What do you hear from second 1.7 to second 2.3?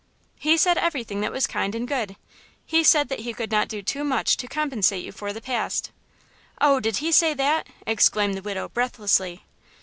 and good.